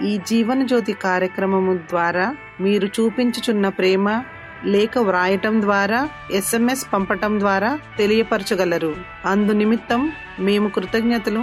ఈ 0.00 0.20
జీవన 0.26 0.66
జ్యోతి 0.66 0.92
కార్యక్రమము 0.92 1.74
ద్వారా 1.74 2.36
మీరు 2.60 2.86
చూపించుచున్న 2.86 3.68
ప్రేమ 3.68 4.22
లేఖ 4.64 4.98
వ్రాయటం 4.98 5.62
ద్వారా 5.62 6.08
ఎస్ఎంఎస్ 6.32 6.86
పంపటం 6.92 7.40
ద్వారా 7.40 7.78
తెలియపరచగలరు. 7.98 8.96
అందు 9.26 9.52
నిమిత్తం 9.52 10.12
మేము 10.40 10.68
కృతజ్ఞతలు 10.68 11.42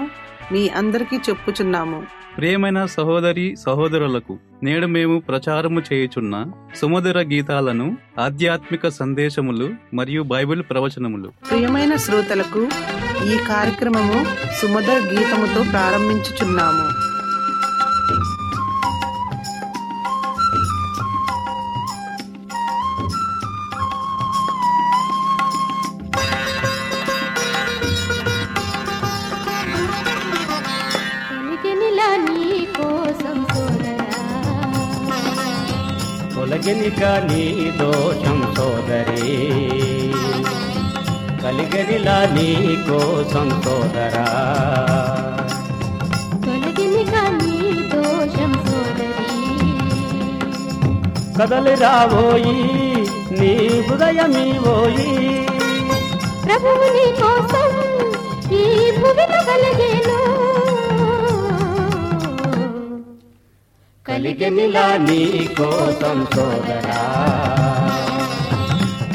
మీ 0.52 0.70
అందరికీ 0.70 1.18
చెప్పుచున్నాము. 1.18 2.04
ప్రియమైన 2.38 2.86
సహోదరి 2.86 3.56
సహోదరులకు 3.66 4.38
నేడు 4.64 4.86
మేము 4.86 5.20
ప్రచారము 5.20 5.82
చేయుచున్న 5.94 6.45
సుమధుర 6.76 7.22
గీతాలను 7.22 7.98
ఆధ్యాత్మిక 8.20 8.88
సందేశములు 8.88 9.70
మరియు 9.94 10.23
బైబిల్ 10.23 10.64
ప్రవచనములు. 10.64 11.34
ప్రియమైన 11.50 11.95
శ్రోతలకు 11.95 12.64
ఈ 13.26 13.38
కార్యక్రమము 13.38 14.26
సుమధుర 14.62 15.00
గీతముతో 15.14 15.64
ప్రారంభించుచున్నాము. 15.72 16.98
తొలగినిక 36.70 37.03
నీ 37.03 37.78
దోషం 37.78 38.53
సోదరి. 38.58 39.38
కలిగనిలా 41.44 42.28
నీ 42.34 42.73
కోసం 42.89 43.52
సోదరా. 43.64 44.28
కదలి 51.39 51.76
రాబోయి 51.76 52.61
నీ 53.31 53.54
హృదయమీవోయి 53.89 55.48
ప్రభువు 56.45 56.86
నీ 56.94 57.11
కోసం 57.11 57.70
ఈ 58.52 58.92
భూమిలో 58.92 59.42
కలిగేను. 59.49 60.19
కలిగనిలా 64.20 64.98
నీ 64.98 65.50
కోసం 65.58 66.28
సోదరా. 66.36 67.04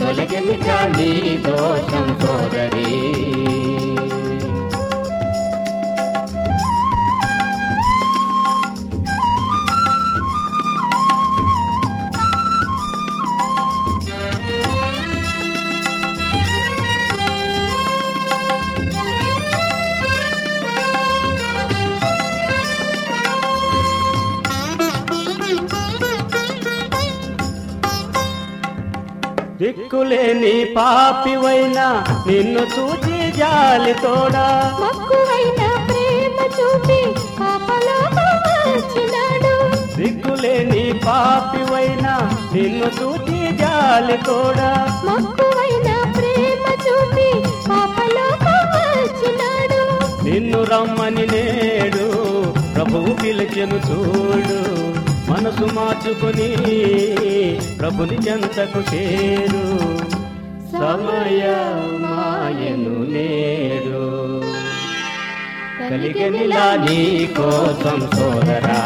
తొలగినిక 0.01 0.71
నీ 0.71 1.37
దోషం 1.37 2.19
సోదరీ. 2.23 3.15
దిక్కులేని 29.59 30.75
పాపివైనా 30.77 32.05
నిన్ను 32.27 32.63
చూచి 32.75 33.19
జాలి 33.33 33.95
తోడా. 33.95 34.47
మక్కువైన 34.83 35.63
ప్రేమ 35.89 36.39
చూపి 36.57 37.01
దిక్కులేని 39.99 40.85
పాపివైనా 41.07 42.15
నిన్ను 42.55 42.89
చూచి 42.99 43.57
జాలి 43.57 44.17
తోడా. 44.27 44.71
మక్కువైన 45.09 45.91
ప్రేమ 46.17 46.65
చూపి 46.87 47.29
నిన్ను 50.25 50.65
రమ్మని 50.65 51.27
నేడు 51.27 52.07
ప్రభువు 52.75 53.13
పిలిచెను 53.23 53.79
చూడు. 53.89 54.61
మనసు 55.29 55.75
మార్చుకుని 55.75 56.49
ప్రభుని 57.79 58.13
చెంతకు 58.13 58.95
చేరు. 58.95 59.65
సమయమాయను 60.73 63.13
నేడు. 63.13 64.05
కలిగనిలా 65.91 66.77
నీ 66.77 67.29
కోసం 67.37 68.01
సోదరా. 68.01 68.81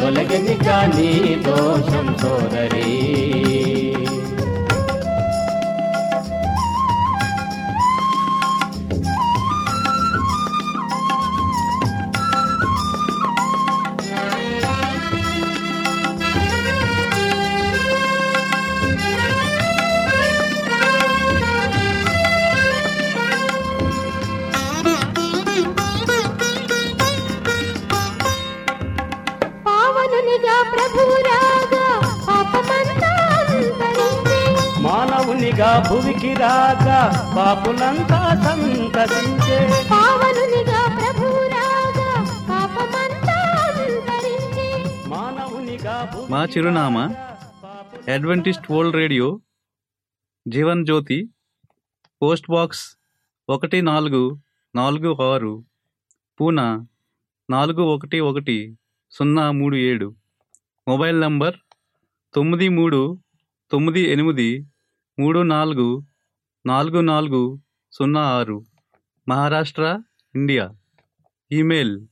తొలగని 0.00 0.64
కానీ 0.64 1.42
దోషం 1.46 2.16
సోదరీ. 2.22 3.57
పాపులంతా 37.38 38.18
సంతరించే 38.44 39.56
పావనునిగా 39.90 40.80
ప్రభు 40.96 41.26
రాగా 41.52 42.06
పాపమంతా 42.48 43.36
అంతరించే. 43.74 44.66
మానవునిగా 45.08 45.96
మా 46.30 46.44
చిరునామా 46.44 47.04
Adventist 48.08 48.66
World 48.72 48.96
Radio 48.96 49.28
Jeevan 50.46 50.84
Jyoti 50.84 51.18
post 52.22 52.50
box 52.50 52.84
ఒకటి 53.48 53.80
నాలుగు 53.82 54.22
నాలుగు 54.74 55.12
ఆరు 55.22 55.54
పూనా 56.40 56.66
నాలుగు 57.48 57.82
ఒకటి 57.94 58.20
ఒకటి 58.20 58.58
సున్నా 59.12 59.50
మూడు 59.50 59.76
ఏడు. 59.76 60.08
మొబైల్ 60.86 61.20
నంబర్ 61.20 61.56
తొమ్మిది 62.34 62.68
మూడు 62.68 63.00
తొమ్మిది 63.70 64.12
ఎనిమిది 64.12 64.50
మూడు 65.18 65.38
నాలుగు 65.48 65.86
నాలుగు 66.66 67.00
నాలుగు 67.00 67.60
సున్నా 67.92 68.20
ఆరు. 68.20 68.66
Maharashtra 69.28 70.02
India. 70.34 70.70
Email 71.52 72.06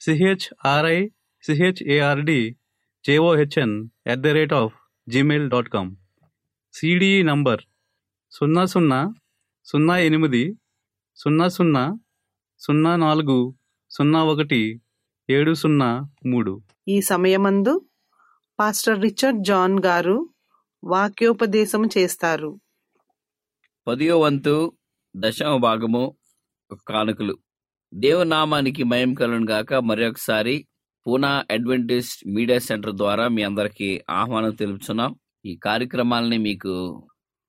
CHRI 0.00 1.08
CHARD 1.42 2.56
JOHN 3.06 3.88
at 4.06 4.20
the 4.20 4.26
rate 4.26 4.52
of 4.52 4.74
Gmail 5.08 5.50
dot 5.50 5.68
com. 5.68 5.96
CDE 6.72 7.22
number 7.22 7.60
సున్నా 8.30 8.64
సున్నా 8.64 9.14
సున్నా 9.64 9.98
ఎనిమిది 9.98 10.58
సున్నా 11.16 11.48
సున్నా 11.48 11.98
సున్నా 12.58 12.96
నాలుగు 12.96 13.54
సున్నా 13.90 14.24
ఒకటి 14.24 14.80
ఏడు 15.30 15.54
సున్నా 15.54 16.08
మూడు. 16.26 16.62
ఈ 16.88 17.00
సమయమందు 17.00 17.86
పాస్టర్ 18.58 19.02
రిచర్డ్ 19.02 19.44
జాన్ 19.44 19.78
గారు 19.86 20.28
వాక్యోపదేశం 20.84 21.86
చేస్తారు. 21.98 22.60
పదియో 23.88 24.18
వంతు 24.20 24.72
దశమ 25.16 25.56
భాగము 25.56 26.16
కానుకలు. 26.88 27.38
దేవునామానికి 27.94 28.82
మయం 28.82 29.14
కలను 29.14 29.46
గాక. 29.50 29.74
మరొకసారి 29.74 30.68
పూనా 31.06 31.46
అడ్వెంటిస్ట్ 31.50 32.28
మీడియా 32.28 32.58
సెంటర్ 32.58 32.92
ద్వారా 32.92 33.28
మీ 33.28 33.42
అందరికీ 33.42 34.04
ఆహ్వానం 34.10 34.54
తెలుపుతున్నాం 34.54 35.14
ఈ 35.44 35.56
కార్యక్రమాలని 35.56 36.38
మీకు 36.38 36.72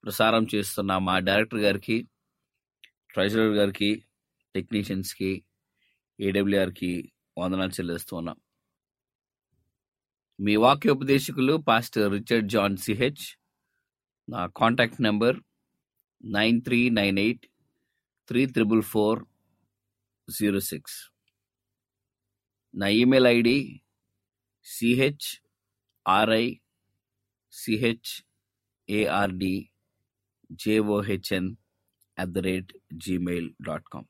ప్రసారం 0.04 0.48
చేస్తున్న 0.56 0.98
మా 0.98 1.20
డైరెక్టర్ 1.20 1.60
గారికి 1.60 2.08
ట్రెజరర్ 3.14 3.54
గారికి 3.54 4.04
టెక్నీషియన్స్కి 4.56 5.44
ఏడబ్ల్యూఆర్కి 6.20 7.12
వందనాలు 7.38 7.72
చెల్లిస్తున్నాం. 7.72 8.38
మీ 10.40 10.56
వాక్యోపదేశకులు 10.56 11.58
పాస్టర్ 11.58 12.12
రిచర్డ్ 12.14 12.50
జాన్ 12.50 12.78
సిహెచ్ 12.78 13.28
నా 14.30 14.46
contact 14.46 15.02
number 15.02 15.38
nine 16.24 16.62
three 16.62 16.90
nine 16.90 17.20
eight 17.20 17.46
three 18.28 18.46
triple 18.46 18.82
four 18.82 19.26
zero 20.30 20.60
six 20.60 21.12
నా 22.76 22.88
email 22.88 23.28
ID 23.28 23.82
CH 24.66 25.28
RI 26.08 26.56
CH 27.52 28.26
ARD 28.90 29.70
JOHN 30.52 31.56
at 32.20 32.30
the 32.30 32.38
rate 32.38 32.74
Gmail 32.94 33.54
dot 33.62 33.90
com 33.94 34.08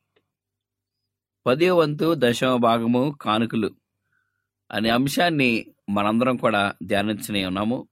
పదే 1.46 1.70
వంతు 1.70 2.16
దశమ 2.18 2.56
భాగము 2.56 3.18
కానుకలు 3.22 3.76
అనే 4.72 4.90
అంశాన్ని 4.90 5.74
మనందరం 5.90 6.38
కూడా 6.38 6.76
ధ్యానించనే 6.84 7.46
ఉన్నాము. 7.46 7.90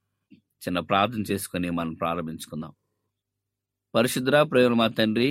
చిన్న 0.63 0.79
ప్రార్థన 0.79 1.21
చేసుకుని 1.21 1.69
మనం 1.69 1.94
ప్రారంభించుకుందాం. 1.94 2.73
పరిశుద్ర 3.95 4.36
ప్రేమలు 4.44 4.75
మా 4.75 4.88
తండ్రి. 4.88 5.30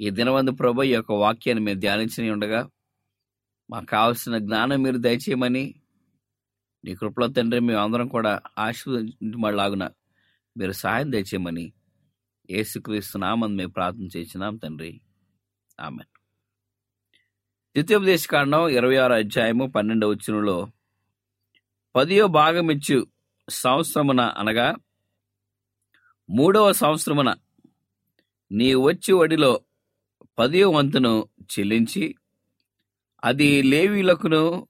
ఈ 0.00 0.08
దినవందు 0.10 0.50
ప్రభు 0.50 0.82
ఈ 0.82 0.92
యొక్క 0.92 1.12
వాక్యాన్ని 1.12 1.62
మేము 1.64 1.80
ధ్యానించని 1.80 2.30
ఉండగా 2.30 2.60
మాకు 3.70 3.86
కావలసిన 3.86 4.38
జ్ఞానం 4.38 4.82
మీరు 4.82 4.96
దయచేయమని 4.96 5.64
నీ 6.84 6.92
కృపలో 6.94 7.26
తండ్రి 7.26 7.60
మేము 7.60 7.80
అందరం 7.80 8.08
కూడా 8.08 8.32
ఆశీర్వదించమలాగున 8.58 9.84
మీరు 10.56 10.74
సహాయం 10.82 11.12
దయచేయమని 11.12 11.66
ఏసుక్రీస్తున్నామని 12.50 13.54
మేము 13.54 13.72
ప్రార్థన 13.72 14.08
చేసినాం 14.16 14.56
తండ్రి. 14.56 14.92
ఆమె 15.80 16.04
ద్వితీయోపదేశ 17.76 18.24
కాండం 18.26 18.68
ఇరవై 18.68 18.96
ఆరు 18.96 19.14
అధ్యాయము 19.14 19.64
పన్నెండవ 19.66 20.10
వచ్చినలో 20.10 20.58
పదియో 21.94 22.26
భాగమిచ్చు 22.40 22.98
సంవత్సరమున 23.48 24.22
అనగా 24.42 24.68
మూడవ 26.30 26.72
సంవత్సరమున 26.72 27.34
నీ 28.52 28.74
వచ్చి 28.74 29.12
వడిలో 29.12 29.60
పదియో 30.38 30.70
వంతును 30.70 31.28
చెల్లించి 31.42 32.14
అది 33.24 33.62
లేవీలకును 33.62 34.68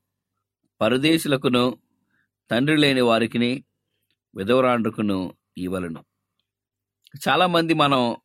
పరదేశులకును 0.80 1.78
తండ్రి 2.50 2.76
లేని 2.76 3.00
వారికిని 3.00 3.64
విధవరాండ్రుకును 4.36 5.34
ఇవ్వలను. 5.58 6.04
చాలామంది 7.28 7.74
మనం 7.74 8.16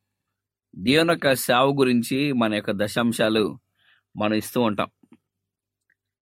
దేవుని 0.76 1.10
యొక్క 1.10 1.36
సేవ 1.36 1.74
గురించి 1.80 2.34
మన 2.34 2.54
యొక్క 2.54 2.72
దశాంశాలు 2.72 3.60
మనం 4.18 4.34
ఇస్తూ 4.34 4.62
ఉంటాం. 4.62 4.88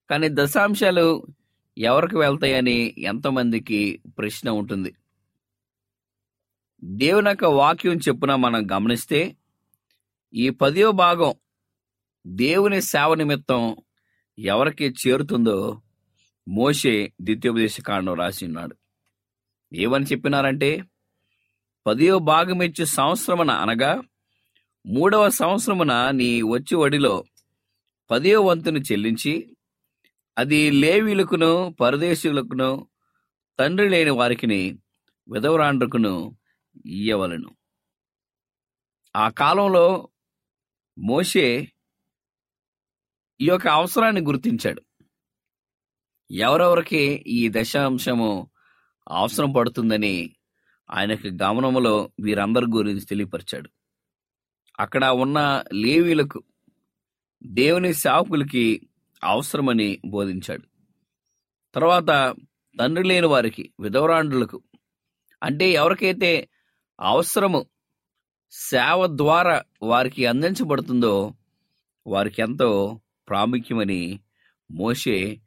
కానీ 0.10 0.28
దశాంశాలు 0.32 1.26
ఎవరికి 1.78 2.18
వెళ్తాయని 2.18 2.96
ఎంతమందికి 2.98 4.02
ప్రశ్న 4.18 4.50
ఉంటుంది. 4.50 4.94
దేవుని 6.84 7.30
యొక్క 7.30 7.46
వాక్యం 7.46 7.98
చెప్పున 7.98 8.36
మనం 8.36 8.62
గమనిస్తే 8.72 9.20
ఈ 10.34 10.50
పదో 10.50 10.92
భాగం 10.92 11.34
దేవుని 12.28 12.82
సేవ 12.82 13.14
నిమిత్తం 13.14 13.76
ఎవరికి 14.38 14.88
చేరుతుందో 15.02 15.82
మోషే 16.48 17.14
ద్వితీయోపదేశ 17.22 17.82
కాండం 17.82 18.14
రాసి 18.14 18.46
ఉన్నాడు. 18.46 18.76
ఏమని 19.74 20.06
చెప్పినారంటే 20.06 20.70
పదో 21.86 22.20
భాగం 22.20 22.62
ఇచ్చి 22.62 22.86
సంవత్సరమున 22.86 23.52
అనగా 23.52 23.92
మూడవ 24.86 25.30
సంవత్సరమున 25.30 25.94
నీ 26.10 26.42
వచ్చి 26.42 26.76
వడిలో 26.76 27.16
పదో 28.10 28.42
వంతును 28.42 28.80
చెల్లించి 28.80 29.34
అది 30.38 30.70
లేవీలకును 30.72 31.52
పరదేశీయులకును 31.80 32.70
తండ్రి 33.60 33.90
లేని 33.90 34.10
వారికిని 34.12 34.62
విధవరాండ్రకును 35.28 36.14
ఇయ్యవలను. 36.86 37.56
ఆ 39.16 39.30
కాలంలో 39.30 40.10
మోషే 41.00 41.72
ఈ 43.42 43.48
యొక్క 43.48 43.68
అవసరాన్ని 43.68 44.22
గుర్తించాడు. 44.22 44.82
ఎవరెవరికి 46.32 46.98
ఈ 47.28 47.50
దశాంశము 47.52 48.52
అవసరం 49.08 49.52
పడుతుందని 49.52 50.36
ఆయనకు 50.92 51.28
గమనంలో 51.28 52.12
వీరందరి 52.20 52.66
గురించి 52.66 53.06
తెలియపరిచాడు. 53.06 53.70
అక్కడ 54.80 55.06
ఉన్న 55.06 55.64
లేవీలకు 55.74 56.44
దేవుని 57.44 57.94
సేవకులకి 57.94 58.90
అవసరమని 59.24 60.02
బోధించాడు. 60.06 60.68
తర్వాత 61.74 62.36
తండ్రి 62.80 63.04
లేని 63.04 63.28
వారికి 63.28 63.74
విధవరాండ్రులకు 63.80 64.64
అంటే 65.44 65.70
ఎవరికైతే 65.70 66.50
అవసరము. 67.00 67.66
సేవ 68.52 69.08
ద్వారా 69.08 69.64
వారికి 69.82 70.26
అందించబడుతుందో 70.26 71.34
వారికి 72.08 72.42
ఎంతో 72.42 73.00
ప్రాముఖ్యమని 73.30 74.20
మోషే 74.72 75.42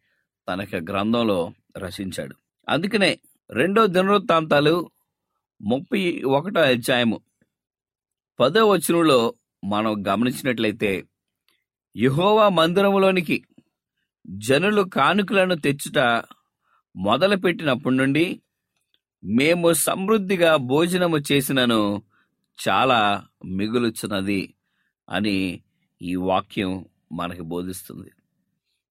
తన 0.48 0.60
యొక్క 0.60 0.92
గ్రంథంలో 0.92 1.52
రచించాడు. 1.78 2.34
అందుకనే 2.68 3.20
రెండో 3.50 3.86
దినవృత్తాంతాలు 3.86 4.90
ముప్పై 5.62 6.22
ఒకటో 6.22 6.60
అధ్యాయము 6.60 7.20
పదో 8.40 8.68
వచనంలో 8.68 9.34
మనం 9.64 10.04
గమనించినట్లయితే 10.08 11.04
యుహోవా 11.96 12.48
మందిరంలోనికి 12.48 13.44
జనులు 14.26 14.82
కానుకలను 14.82 15.54
తెచ్చుట 15.54 15.98
మొదలుపెట్టినప్పటి 16.96 17.96
నుండి 17.96 18.40
మేము 19.24 19.72
సమృద్ధిగా 19.72 20.56
భోజనము 20.56 21.18
చేసినను 21.32 22.02
చాలా 22.58 23.26
మిగులుచున్నది 23.44 24.54
అని 25.08 25.62
ఈ 26.02 26.14
వాక్యం 26.14 26.84
మనకి 27.12 27.40
బోధిస్తుంది. 27.42 28.10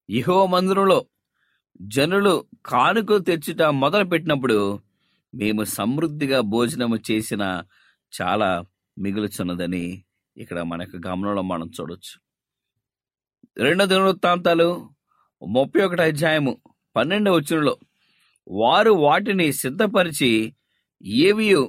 ఇహో 0.08 0.46
మందిరంలో 0.46 1.06
జనులు 1.82 2.44
కానుకలు 2.66 3.18
తెచ్చుట 3.18 3.62
మొదలుపెట్టినప్పుడు 3.62 4.80
మేము 5.34 5.64
సమృద్ధిగా 5.64 6.40
భోజనము 6.40 6.98
చేసిన 7.10 7.42
చాలా 8.12 8.64
మిగులుచున్నదని 8.98 10.04
ఇక్కడ 10.36 10.60
మనకు 10.60 10.96
గమనంలో 11.06 11.42
మనం 11.42 11.70
చూడొచ్చు. 11.80 12.14
రెండో 13.56 13.86
దినవృత్తాంతాలు 13.86 14.68
ముప్పై 15.42 15.80
ఒకటి 15.82 16.02
అధ్యాయము 16.02 16.52
పన్నెండవ 16.96 17.34
వచ్చులో 17.34 17.78
వారు 18.50 18.90
వాటిని 18.90 19.52
సిద్ధపరిచి 19.52 20.54
ఏవి 21.04 21.68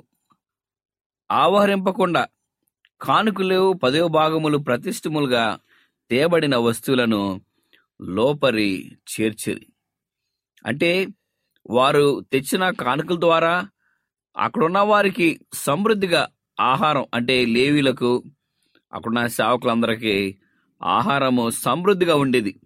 ఆవహరింపకుండా 1.32 2.28
కానుకలు 3.02 3.74
పదవ 3.74 4.08
భాగములు 4.08 4.58
ప్రతిష్ఠములుగా 4.58 5.60
తేబడిన 6.10 6.56
వస్తువులను 6.56 7.42
లోపరి 8.02 8.98
చేర్చిరి. 9.14 9.68
అంటే 10.66 11.08
వారు 11.70 12.26
తెచ్చిన 12.32 12.70
కానుకల 12.70 13.20
ద్వారా 13.20 13.70
అక్కడున్న 14.38 14.80
వారికి 14.80 15.40
సమృద్ధిగా 15.54 16.28
ఆహారం 16.60 17.06
అంటే 17.14 17.46
లేవీలకు 17.46 18.24
అక్కడున్న 18.94 19.28
సేవకులందరికీ 19.28 20.38
ఆహారము 20.84 21.50
సమృద్ధిగా 21.50 22.16
ఉండేది. 22.16 22.60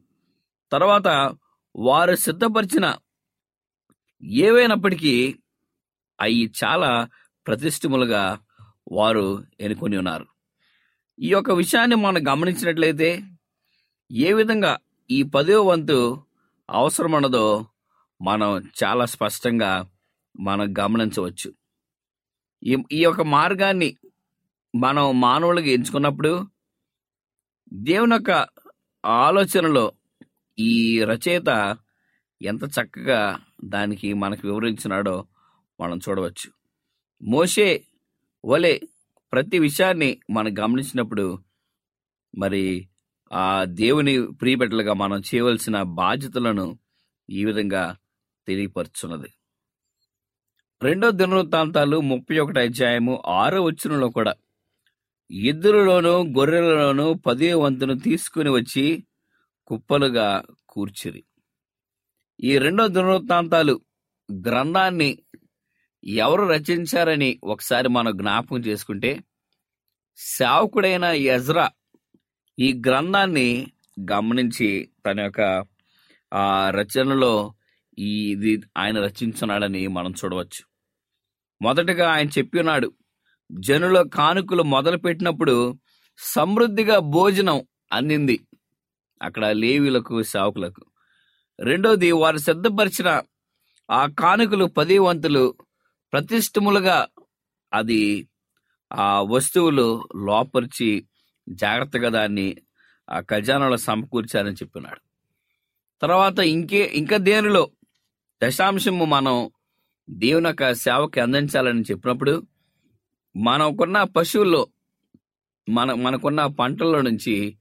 తర్వాత 0.71 1.35
వారు 1.75 2.15
సిద్ధపరిచిన 2.15 2.95
ఏవైనప్పటికీ 4.23 5.35
అవి 6.19 6.51
చాలా 6.63 7.07
ప్రతిష్ఠములుగా 7.45 8.39
వారు 8.91 9.25
ఎన్నుకొని 9.59 9.97
ఉన్నారు. 9.97 10.25
ఈ 11.19 11.27
యొక్క 11.27 11.51
విషయాన్ని 11.51 11.95
మనం 11.95 12.21
గమనించినట్లయితే 12.29 13.09
ఏ 14.11 14.33
విధంగా 14.33 14.77
ఈ 15.09 15.23
పదో 15.23 15.61
వంతు 15.61 15.97
అవసరమన్నదో 16.69 17.65
మనం 18.21 18.71
చాలా 18.83 19.05
స్పష్టంగా 19.05 19.87
మనం 20.39 20.73
గమనించవచ్చు. 20.79 21.49
ఈ 22.63 22.75
ఈ 22.91 23.01
యొక్క 23.03 23.21
మార్గాన్ని 23.21 23.97
మనం 24.75 25.21
మానవులుగా 25.21 25.67
ఎంచుకున్నప్పుడు 25.67 26.33
దేవుని 27.73 28.13
యొక్క 28.13 28.31
ఆలోచనలో 29.03 29.91
ఈ 30.57 31.03
రచయిత 31.03 31.77
ఎంత 32.41 32.63
చక్కగా 32.63 33.39
దానికి 33.65 34.13
మనకు 34.13 34.47
వివరించినాడో 34.47 35.27
మనం 35.81 35.97
చూడవచ్చు. 35.97 36.51
మోషే 37.21 37.83
వలె 38.45 38.79
ప్రతి 39.31 39.59
విషయాన్ని 39.59 40.19
మనం 40.29 40.53
గమనించినప్పుడు 40.59 41.39
మరి 42.37 42.87
ఆ 43.33 43.63
దేవుని 43.63 44.31
ప్రియబిడ్డలుగా 44.31 44.93
మనం 44.93 45.19
చేయవలసిన 45.19 45.81
బాధ్యతలను 45.81 46.79
ఈ 47.29 47.45
విధంగా 47.45 47.95
తెలియపరుచున్నది. 48.47 49.33
రెండో 50.83 51.11
దినవృత్తాంతాలు 51.11 52.01
ముప్పై 52.01 52.37
ఒకటి 52.39 52.59
అధ్యాయము 52.59 53.23
ఆరో 53.25 53.63
వచ్చినలో 53.63 54.09
కూడా 54.09 54.33
ఎద్దులలోనూ 55.31 56.23
గొర్రెలలోనూ 56.23 57.13
పదే 57.13 57.53
వంతును 57.53 57.99
తీసుకుని 57.99 58.49
వచ్చి 58.49 59.03
కుప్పలుగా 59.67 60.43
కూర్చిరి. 60.69 61.23
ఈ 62.43 62.57
రెండో 62.57 62.87
దినవృత్తాంతాలు 62.87 63.81
గ్రంథాన్ని 64.29 65.09
ఎవరు 66.03 66.43
రచించారని 66.47 67.39
ఒకసారి 67.43 67.89
మనం 67.89 68.17
జ్ఞాపకం 68.17 68.59
చేసుకుంటే 68.59 69.11
సేవకుడైన 70.17 71.05
యజ్రా 71.05 71.65
ఈ 72.59 72.81
గ్రంథాన్ని 72.87 73.47
గమనించి 74.11 74.69
తన 75.05 75.19
యొక్క 75.19 75.41
ఆ 76.31 76.69
రచనలో 76.69 77.33
ఈ 77.97 78.31
ఇది 78.31 78.61
ఆయన 78.77 78.97
రచించున్నాడని 78.99 79.87
మనం 79.87 80.11
చూడవచ్చు. 80.11 80.61
మొదటగా 81.61 82.07
ఆయన 82.11 82.27
చెప్పి 82.37 82.59
ఉన్నాడు 82.59 82.89
జనుల 83.51 84.01
కానుకలు 84.13 84.63
మొదలుపెట్టినప్పుడు 84.63 85.55
సమృద్ధిగా 86.19 86.97
భోజనం 86.99 87.59
అందింది. 87.91 88.37
అక్కడ 89.21 89.45
లేవీలకు 89.45 90.23
సేవకులకు 90.23 90.81
రెండోది 91.59 92.11
వారు 92.11 92.37
సిద్ధపరిచిన 92.37 93.21
ఆ 93.91 94.05
కానుకలు 94.05 94.65
పది 94.65 94.97
వంతులు 94.97 95.55
ప్రతిష్టములుగా 96.13 97.07
అది 97.73 98.27
ఆ 98.93 99.21
వస్తువులు 99.21 100.03
లోపరిచి 100.15 101.07
జాగ్రత్తగా 101.49 102.09
దాన్ని 102.09 102.57
ఆ 103.09 103.19
ఖజానాలో 103.19 103.77
సమకూర్చారని 103.77 104.55
చెప్పినాడు. 104.55 105.01
తర్వాత 106.01 106.39
ఇంకే 106.39 106.91
ఇంకా 106.93 107.17
దేనిలో? 107.17 107.71
దశాంశము 108.43 109.05
మనం 109.05 109.49
దేవుని 110.09 110.47
యొక్క 110.47 110.73
సేవకి 110.73 111.19
అందించాలని 111.19 111.81
చెప్పినప్పుడు 111.81 112.43
మనకున్న 113.35 114.03
పశువుల్లో 114.03 114.67
మన 115.69 115.93
మనకున్న 115.93 116.45
పంటల్లో 116.45 117.01
నుంచి 117.01 117.57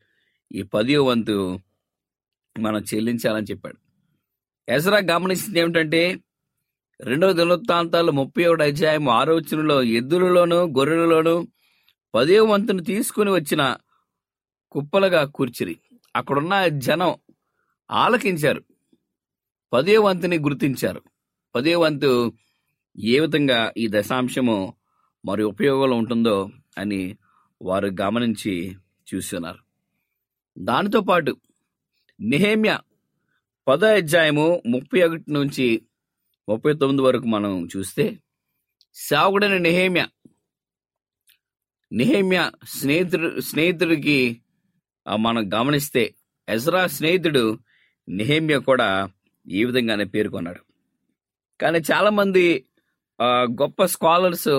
ఈ 0.52 0.62
పదివ 0.62 1.08
వంతు 1.08 1.60
మనం 2.58 2.84
చెల్లించాలని 2.94 3.46
చెప్పాడు. 3.50 3.83
ఎజరా 4.68 4.98
గమనించింది 4.98 5.58
ఏమిటంటే 5.60 6.18
రెండవ 7.00 7.32
దినవృత్తాంతాలు 7.32 8.10
ముప్పై 8.12 8.44
ఒకటి 8.44 8.62
అధ్యాయం 8.62 9.08
ఆరోచనలో 9.08 9.82
ఎద్దులలోను 9.82 10.56
గొర్రెలలోను 10.56 11.48
పదే 12.14 12.38
వంతును 12.40 12.82
తీసుకుని 12.82 13.30
వచ్చిన 13.30 13.76
కుప్పలుగా 14.72 15.24
కూర్చిరి. 15.24 15.76
అక్కడున్న 16.16 16.66
జనం 16.68 17.14
ఆలకించారు. 17.90 18.62
పదే 19.72 19.96
వంతుని 19.96 20.38
గుర్తించారు. 20.38 21.02
పదే 21.54 21.74
వంతు 21.74 22.32
ఏ 22.98 23.20
విధంగా 23.20 23.72
ఈ 23.76 23.88
దశాంశము 23.90 24.74
మరి 25.24 25.42
ఉపయోగంలో 25.42 25.96
ఉంటుందో 25.96 26.50
అని 26.78 27.16
వారు 27.62 27.86
గమనించి 28.00 28.76
చూస్తున్నారు 29.14 29.58
దానితో 30.58 31.00
పాటు 31.00 31.36
నిహేమ్య 32.20 32.78
పదో 33.66 33.86
అధ్యాయము 33.86 34.62
ముప్పై 34.66 35.00
ఒకటి 35.02 35.32
నుంచి 35.32 35.66
ముప్పై 36.48 36.72
తొమ్మిది 36.74 37.02
వరకు 37.02 37.26
మనం 37.26 37.52
చూస్తే 37.76 38.04
సావుడైన 38.96 39.56
నిహేమ్య 39.58 40.02
నిహేమ్య 41.92 42.50
స్నేహితుడు 42.74 43.40
స్నేహితుడికి 43.40 44.18
మనం 45.06 45.42
గమనిస్తే 45.54 46.04
ఎజ్రా 46.48 46.86
స్నేహితుడు 46.86 47.44
నిహేమ్య 48.08 48.58
కూడా 48.58 48.88
ఈ 49.46 49.64
విధంగానే 49.64 50.04
పేర్కొన్నాడు 50.04 50.62
కానీ 51.60 51.78
చాలామంది 51.92 52.44
గొప్ప 53.62 53.84
స్కాలర్స్ 53.84 54.52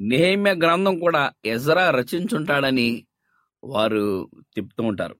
నిహేమ్య 0.00 0.52
గ్రంథం 0.54 0.98
కూడా 0.98 1.32
ఎజ్రా 1.44 1.90
రచించుంటాడని 1.90 2.88
వారు 3.62 4.04
చెప్తూ 4.58 4.82
ఉంటారు. 4.82 5.16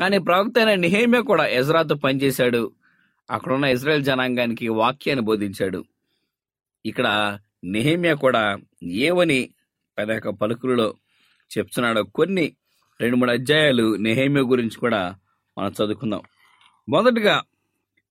కానీ 0.00 0.18
ప్రవక్త 0.18 0.58
అయిన 0.58 0.72
నిహేమ్య 0.80 1.18
కూడా 1.20 1.44
ఎజ్రాతో 1.46 1.94
పనిచేశాడు. 1.94 2.62
అక్కడున్న 3.30 3.64
ఇజ్రాయెల్ 3.64 4.04
జనాంగానికి 4.04 4.68
వాక్యాన్ని 4.68 5.24
బోధించాడు. 5.24 5.80
ఇక్కడ 6.84 7.06
నిహేమ్య 7.64 8.14
కూడా 8.14 8.42
ఏవని 9.08 9.40
తన 9.98 10.10
యొక్క 10.12 10.28
పలుకులలో 10.28 10.88
చెప్తున్నాడో 11.50 12.02
కొన్ని 12.18 12.46
రెండు 13.00 13.16
మూడు 13.16 13.30
అధ్యాయాలు 13.30 13.86
నెహేమియా 13.96 14.44
గురించి 14.52 14.76
కూడా 14.76 15.00
మనం 15.58 15.72
చదువుకుందాం. 15.78 16.22
మొదటగా 16.88 17.36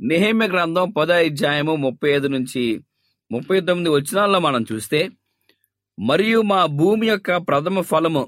నెహేమియా 0.02 0.50
గ్రంథం 0.50 0.92
పదో 0.92 1.14
అధ్యాయము 1.14 1.76
ముప్పై 1.76 2.10
ఐదు 2.12 2.28
నుంచి 2.28 2.64
ముప్పై 3.32 3.58
తొమ్మిది 3.62 3.90
వచనాల్లో 3.90 4.40
మనం 4.40 4.62
చూస్తే 4.72 5.00
మరియు 5.98 6.42
మా 6.42 6.66
భూమి 6.66 7.08
యొక్క 7.08 7.38
ప్రథమ 7.38 7.82
ఫలము 7.82 8.24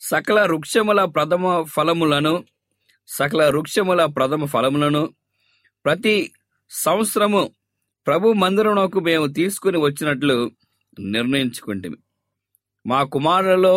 సకల 0.00 0.38
వృక్షముల 0.44 1.00
ప్రథమ 1.14 1.44
ఫలములను 1.66 2.32
సకల 3.08 3.42
వృక్షముల 3.48 4.02
ప్రథమ 4.16 4.44
ఫలములను 4.44 5.02
ప్రతి 5.84 6.14
సంవత్సరము 6.70 7.42
ప్రభు 8.06 8.32
మందిరంలోకి 8.34 9.00
మేము 9.00 9.26
తీసుకుని 9.32 9.78
వచ్చినట్లు 9.78 10.36
నిర్ణయించుకుంటుంది 11.10 11.98
మా 12.84 13.00
కుమారులలో 13.12 13.74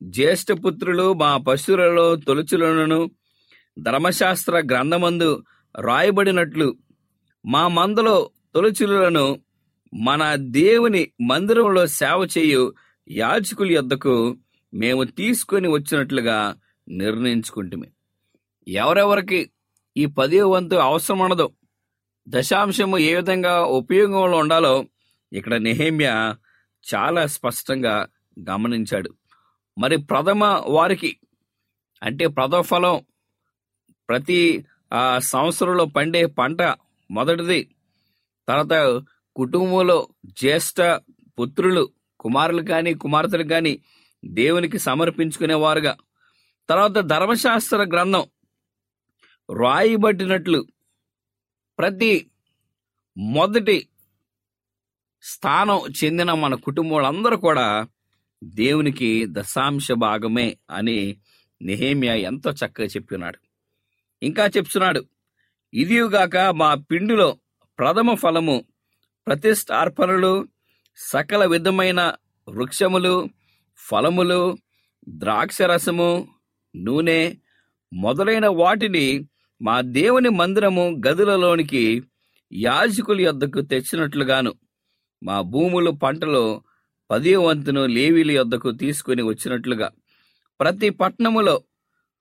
జ్యేష్ఠపుత్రులు 0.00 1.06
మా 1.14 1.30
పశువులలో 1.46 2.06
తొలుచులను 2.24 3.00
ధర్మశాస్త్ర 3.76 4.56
గ్రంథమందు 4.70 5.30
రాయబడినట్లు 5.74 6.68
మా 7.44 7.64
మందలో 7.70 8.16
తొలుచులను 8.54 9.26
మన 9.92 10.22
దేవుని 10.56 11.02
మందిరంలో 11.30 11.82
సేవ 11.94 12.20
చేయు 12.34 12.64
యాజకుల 13.08 13.68
యొద్దకు 13.72 14.14
మేము 14.72 15.02
తీసుకొని 15.04 15.68
వచ్చినట్లుగా 15.68 16.38
నిర్ణయించుకుంటుమి. 16.88 17.88
ఎవరెవరికి 18.66 19.40
ఈ 19.96 20.04
పదే 20.18 20.42
వంతు 20.52 20.76
అవసరం 20.88 21.18
ఉండదు 21.18 21.46
దశాంశము 22.26 22.98
ఏ 22.98 23.14
విధంగా 23.14 23.54
ఉపయోగంలో 23.80 24.38
ఉండాలో 24.38 24.74
ఇక్కడ 25.32 25.54
నెహేమ్య 25.66 26.08
చాలా 26.84 27.22
స్పష్టంగా 27.26 27.94
గమనించాడు. 28.50 29.10
మరి 29.78 29.96
ప్రథమ 30.10 30.44
వారికి 30.76 31.10
అంటే 32.02 32.26
ప్రథమ 32.26 32.60
ఫలం 32.60 32.96
ప్రతి 34.08 34.40
ఆ 34.92 35.02
సంవత్సరంలో 35.18 35.84
పండే 35.96 36.26
పంట 36.26 36.62
మొదటిది. 37.10 37.60
తర్వాత 38.48 38.74
కుటుంబంలో 39.36 39.98
జ్యేష్ఠ 40.40 40.80
పుత్రులు 41.38 41.84
కుమారులు 42.20 42.62
కానీ 42.62 42.94
కుమార్తెలు 42.94 43.46
కానీ 43.54 43.72
దేవునికి 44.24 44.78
సమర్పించుకునేవారుగా. 44.78 45.96
తర్వాత 46.68 46.90
ధర్మశాస్త్ర 46.90 47.76
గ్రంథం 47.76 48.24
రాయిబట్టినట్లు 49.56 50.66
ప్రతి 51.78 52.30
మొదటి 53.16 53.88
స్థానం 55.22 55.80
చెందిన 56.04 56.32
మన 56.32 56.54
కుటుంబాలందరూ 56.54 57.36
కూడా 57.36 57.86
దేవునికి 58.44 59.26
దశాంశ 59.30 59.92
భాగమే 59.92 60.56
అని 60.70 61.16
నెహేమియా 61.62 62.14
ఎంతో 62.14 62.50
చక్కగా 62.50 62.86
చెప్పినాడు. 62.86 63.38
ఇంకా 64.22 64.46
చెప్తున్నాడు 64.46 65.04
ఇదిగాక 65.74 66.36
మా 66.36 66.74
పిండిలో 66.74 67.38
ప్రథమ 67.78 68.14
ఫలము 68.14 68.64
ప్రతిష్టార్పణలు 69.26 70.48
సకల 70.96 71.44
విధమైన 71.44 72.14
వృక్షములు 72.48 73.28
ఫలములు 73.88 74.56
ద్రాక్షరసము 75.08 76.28
నూనె 76.76 77.34
మొదలైన 77.92 78.46
వాటిని 78.46 79.28
మా 79.62 79.80
దేవుని 79.80 80.28
మందిరము 80.28 81.02
గదులలోనికి 81.06 82.02
యాజకుల 82.52 83.20
యొద్దకు 83.20 83.60
తెచ్చినట్లుగాను 83.60 84.52
మా 85.22 85.40
భూములు 85.40 85.90
పంటలో 85.90 86.62
పదే 87.10 87.36
వంతును 87.36 87.86
లేవీల 87.86 88.30
యొద్దకు 88.30 88.70
తీసుకుని 88.70 89.22
వచ్చినట్లుగా. 89.22 89.90
ప్రతి 90.60 90.90
పట్టణములో 90.90 91.64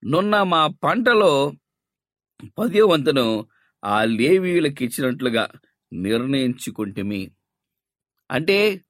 నున్న 0.03 0.43
మా 0.43 0.67
పంటలో 0.67 1.53
పదే 2.59 2.81
వంతును 2.81 3.47
ఆ 3.83 4.03
లేవీయులకు 4.03 4.83
ఇచ్చినట్లుగా 4.83 5.47
నిర్ణయించుకుంటుమి. 5.93 7.31
అంటే 8.31 8.81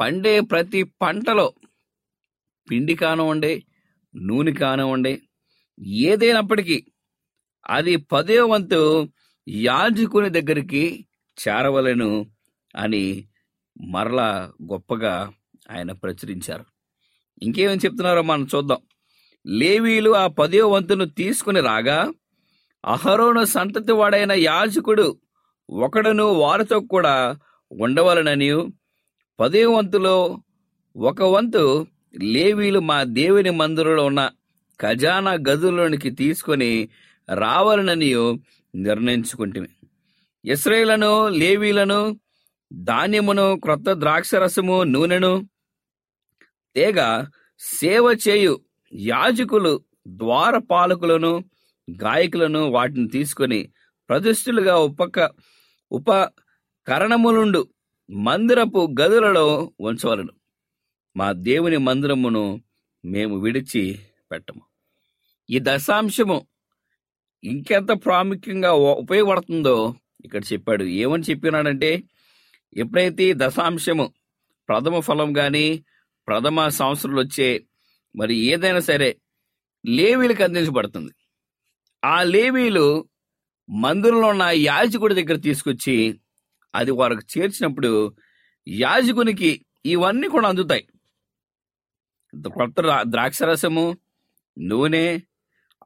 పండే 0.00 0.40
ప్రతి 0.40 0.82
పంటలో 0.82 1.52
పిండి 2.70 2.94
కానివ్వండి 2.94 3.52
నూనె 4.14 4.52
కానివ్వండి 4.52 5.22
ఏదైనప్పటికీ 6.04 6.76
అది 7.66 7.96
పదే 7.96 8.40
వంతు 8.40 8.80
యాజకుని 9.48 10.30
దగ్గరికి 10.30 11.06
చేరవలెను 11.38 12.10
అని 12.76 13.04
మరలా 13.80 14.52
గొప్పగా 14.72 15.32
ఆయన 15.70 15.92
ప్రచురించారు. 15.92 16.64
ఇంకేమని 17.42 17.80
చెప్తున్నారో 17.84 18.22
మనం 18.22 18.46
చూద్దాం. 18.54 18.78
లేవీలు 19.46 20.10
ఆ 20.10 20.26
పదే 20.26 20.60
వంతును 20.62 21.04
తీసుకుని 21.04 21.60
రాగా 21.60 21.98
అహరోను 22.84 23.44
సంతతి 23.44 23.92
వాడైన 23.92 24.32
యాజకుడు 24.32 25.06
ఒకడును 25.70 26.24
వారితో 26.24 26.80
కూడా 26.80 27.14
ఉండవలనని 27.72 28.50
పదే 29.40 29.64
వంతులో 29.64 30.16
ఒక 30.96 31.22
వంతు 31.22 31.64
లేవీలు 32.14 32.78
మా 32.80 33.02
దేవుని 33.02 33.50
మందిరంలో 33.50 34.04
ఉన్న 34.04 34.30
ఖజానా 34.80 35.32
గదుల్లోనికి 35.48 36.10
తీసుకొని 36.10 36.88
రావాలనని 37.28 38.10
నిర్ణయించుకుంటుంది 38.74 39.70
ఇస్రాయేలను 40.44 41.28
లేవీలను 41.28 42.00
ధాన్యమును 42.70 43.56
క్రొత్త 43.56 43.90
ద్రాక్షరసము 43.92 44.84
నూనెను 44.84 45.32
తేగ 46.76 47.28
సేవ 47.60 48.18
చేయు 48.28 48.54
యాజకులు 48.94 49.80
ద్వారపాలకులను 50.06 51.44
గాయకులను 51.90 52.68
వాటిని 52.68 53.08
తీసుకొని 53.08 53.60
ప్రతిష్ఠులుగా 54.10 54.76
ఉపక 54.76 55.30
ఉపకరణములుండు 55.90 57.68
మందిరపు 58.08 58.88
గదులలో 59.00 59.70
ఉంచవలను. 59.82 60.32
మా 61.16 61.32
దేవుని 61.32 61.76
మందిరమును 61.76 62.60
మేము 63.04 63.36
విడిచి 63.36 63.98
పెట్టము. 64.32 64.62
ఈ 65.50 65.58
దశాంశము 65.62 66.46
ఇంకెంత 67.44 67.90
ప్రాముఖ్యంగా 68.04 68.72
ఉపయోగపడుతుందో 68.72 69.94
ఇక్కడ 70.24 70.42
చెప్పాడు. 70.52 70.84
ఏమని 70.84 71.24
చెప్పినాడంటే 71.30 72.02
ఎప్పుడైతే 72.76 73.32
దశాంశము 73.36 74.06
ప్రథమ 74.68 75.00
ఫలం 75.00 75.32
కానీ 75.32 75.84
ప్రథమ 76.28 76.68
సంవత్సరాలు 76.68 77.20
వచ్చే 77.20 77.48
మరి 78.16 78.34
ఏదైనా 78.36 78.80
సరే 78.80 79.16
లేవీలకు 79.86 80.42
అందించబడుతుంది. 80.42 81.12
ఆ 82.04 82.22
లేవీలు 82.22 82.86
మందిరంలో 83.68 84.28
ఉన్న 84.28 84.42
యాజకుడి 84.42 85.14
దగ్గర 85.14 85.36
తీసుకొచ్చి 85.36 85.96
అది 86.74 86.90
వారికి 86.90 87.24
చేర్చినప్పుడు 87.32 88.12
యాజకునికి 88.68 89.50
ఇవన్నీ 89.84 90.28
కూడా 90.28 90.48
అందుతాయి. 90.48 90.84
కొత్త 92.32 92.80
ద్రాక్షరసము 93.02 93.84
నూనె 94.56 95.06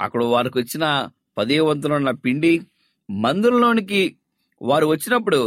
అక్కడ 0.01 0.25
వారికి 0.25 0.59
వచ్చిన 0.59 0.85
పదే 1.37 1.59
వంతులు 1.61 1.95
ఉన్న 1.95 2.11
పిండి 2.11 2.53
మందిరంలోనికి 3.09 4.03
వారు 4.61 4.87
వచ్చినప్పుడు 4.87 5.41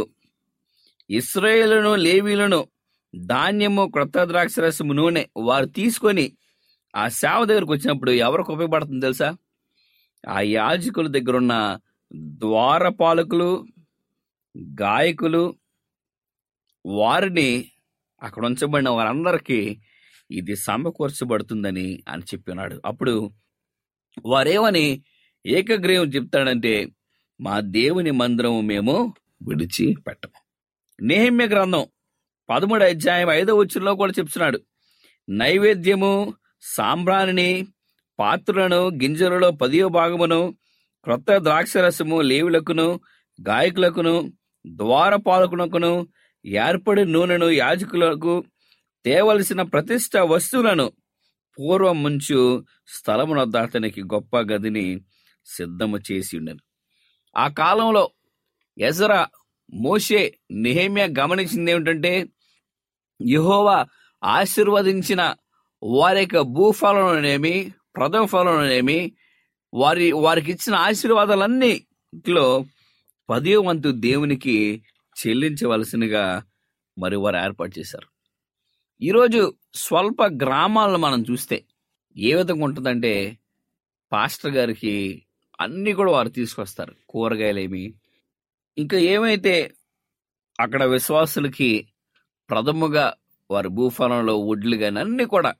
ఇస్రాయేలును 1.10 1.94
లేవీలను 1.96 2.60
ధాన్యము 3.14 3.86
క్రొత్త 3.86 4.18
ద్రాక్షరసము 4.24 4.92
నూనె 4.92 5.26
వారు 5.36 5.66
తీసుకొని 5.66 6.26
ఆ 6.94 7.08
సేవ 7.08 7.44
దగ్గరకు 7.44 7.72
వచ్చినప్పుడు 7.72 8.10
ఎవరికి 8.10 8.52
ఉపయోగపడుతుంది 8.52 9.00
తెలుసా? 9.00 9.28
ఆ 10.24 10.40
యాజకుల 10.40 11.06
దగ్గర 11.06 11.36
ఉన్న 11.36 11.54
ద్వారపాలకులు 12.38 13.50
గాయకులు 14.80 15.44
వారిని 16.84 17.48
అక్కడ 18.22 18.46
ఉంచబడిన 18.46 18.88
వారందరికీ 18.88 19.58
ఇది 20.30 20.56
సమకూర్చబడుతుందని 20.56 22.02
అని 22.08 22.22
చెప్పినాడు. 22.22 22.80
అప్పుడు 22.84 23.32
వారేమని 24.24 25.02
ఏకగ్రీవం 25.46 26.08
చెప్తాడంటే 26.08 26.88
మా 27.40 27.60
దేవుని 27.60 28.10
మందిరము 28.10 28.60
మేము 28.60 29.14
విడిచి 29.48 29.96
పెట్టము. 30.06 30.38
నేహమ్య 31.02 31.46
గ్రంథం 31.46 31.86
పదమూడు 32.50 32.84
అధ్యాయం 32.84 33.30
ఐదో 33.30 33.56
వచ్చులో 33.56 33.94
కూడా 33.94 34.12
చెప్తున్నాడు. 34.18 34.60
నైవేద్యము 35.28 36.34
సాంబ్రాణిని 36.62 37.66
పాత్రలను 38.18 38.88
గింజలలో 38.88 39.50
పదియో 39.50 39.88
భాగమును 39.88 40.56
క్రొత్త 41.04 41.36
ద్రాక్షరసము 41.36 42.20
లేవులకును 42.20 43.00
గాయకులకును 43.48 44.32
ద్వారపాలకునకును 44.66 46.08
ఏర్పడి 46.46 47.04
నూనెను 47.04 47.50
యాజకులకు 47.50 48.44
తేవలసిన 49.08 49.62
ప్రతిష్ట 49.62 50.16
వస్తువులను 50.16 50.92
పూర్వం 51.58 52.02
ముంచు 52.02 52.64
స్థలమునొద్ద 52.88 53.56
అతనికి 53.56 54.02
గొప్ప 54.02 54.36
గదిని 54.38 55.00
సిద్ధము 55.46 55.98
చేసి 56.12 56.38
ఉండను. 56.38 56.62
ఆ 57.36 57.48
కాలంలో 57.48 58.10
ఎజరా 58.78 59.20
మోషే 59.72 60.20
నిహేమ్య 60.50 61.04
గమనించింది 61.20 61.70
ఏమిటంటే 61.70 62.12
యహోవా 63.20 63.78
ఆశీర్వదించిన 64.24 65.22
వారి 65.82 66.20
యొక్క 66.20 66.40
భూఫలంలోనేమి 66.40 67.54
ప్రథమ 67.96 68.24
ఫలంలోనేమి 68.24 68.98
వారి 69.74 70.12
వారికి 70.12 70.50
ఇచ్చిన 70.52 70.74
ఆశీర్వాదాలన్నీలో 70.88 72.46
పదే 73.30 73.56
వంతు 73.56 73.88
దేవునికి 74.08 74.56
చెల్లించవలసినగా 75.16 76.24
మరి 76.98 77.16
వారు 77.16 77.36
ఏర్పాటు 77.36 77.78
చేశారు. 77.78 78.08
ఈరోజు 79.00 79.40
స్వల్ప 79.74 80.20
గ్రామాలను 80.42 80.98
మనం 80.98 81.20
చూస్తే 81.22 81.56
ఏ 82.16 82.30
విధంగా 82.34 82.64
ఉంటుందంటే 82.64 83.12
పాస్టర్ 84.12 84.52
గారికి 84.52 84.94
అన్నీ 85.60 85.92
కూడా 85.92 86.10
వారు 86.12 86.28
తీసుకొస్తారు 86.28 86.94
కూరగాయలేమి. 87.08 87.84
ఇంకా 88.76 88.98
ఏమైతే 89.12 89.54
అక్కడ 90.58 90.82
విశ్వాసులకి 90.94 91.70
ప్రథముగా 92.48 93.06
వారి 93.50 93.68
భూఫలంలో 93.68 94.34
వడ్లు 94.40 94.76
కానీ 94.76 95.00
అన్నీ 95.00 95.24
కూడా 95.24 95.52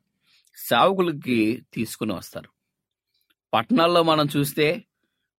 సేవకులకి 0.57 1.39
తీసుకుని 1.75 2.15
వస్తారు. 2.15 2.51
పట్టణాల్లో 3.53 4.03
మనం 4.03 4.29
చూస్తే 4.37 4.69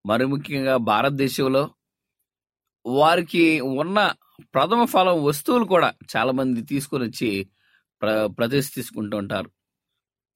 మరి 0.06 0.26
ముఖ్యంగా 0.26 0.78
భారతదేశంలో 0.92 1.64
వారికి 2.86 3.46
ఉన్న 3.82 4.00
ప్రథమ 4.54 4.82
ఫలం 4.86 5.18
వస్తువులు 5.24 5.66
కూడా 5.66 5.90
చాలామంది 6.16 6.62
తీసుకొని 6.64 7.06
వచ్చి 7.06 7.32
ప్ర 8.02 8.28
ప్రదర్శించుకుంటూ 8.38 9.18
ఉంటారు. 9.18 9.50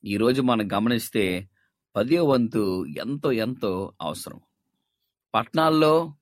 ఈరోజు 0.06 0.42
మనం 0.42 0.70
గమనిస్తే 0.74 1.50
పదే 1.96 2.20
వంతు 2.20 2.86
ఎంతో 2.86 3.32
ఎంతో 3.32 3.94
అవసరం. 4.02 4.40
పట్టణాల్లో 5.34 6.14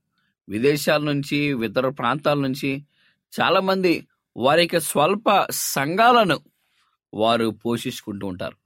విదేశాల 0.49 1.01
నుంచి 1.03 1.37
ఇతర 1.65 1.89
ప్రాంతాల 1.89 2.39
నుంచి 2.39 2.85
చాలామంది 3.33 4.07
వారి 4.37 4.61
యొక్క 4.61 4.79
స్వల్ప 4.79 5.47
సంఘాలను 5.51 6.39
వారు 7.13 7.47
పోషించుకుంటూ 7.65 8.27
ఉంటారు. 8.27 8.57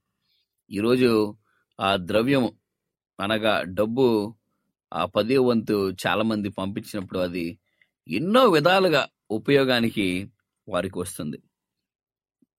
ఈరోజు 0.71 1.35
ఆ 1.79 1.97
ద్రవ్యము 1.97 2.53
అనగా 3.19 3.63
డబ్బు 3.67 4.35
ఆ 4.93 5.05
పదే 5.05 5.37
వంతు 5.37 5.91
చాలామంది 6.07 6.49
పంపించినప్పుడు 6.49 7.19
అది 7.19 7.57
ఎన్నో 8.07 8.45
విధాలుగా 8.47 9.07
ఉపయోగానికి 9.31 10.31
వారికి 10.67 10.99
వస్తుంది. 10.99 11.39